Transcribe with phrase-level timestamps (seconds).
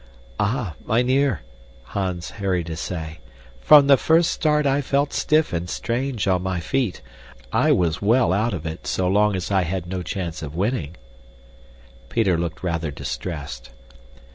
[0.39, 1.41] "Ah, mynheer,"
[1.83, 3.19] Hans hurried to say,
[3.59, 7.03] "from the first start I felt stiff and strange on my feet.
[7.53, 10.97] I was well out of it so long as I had no chance of winning."
[12.09, 13.69] Peter looked rather distressed.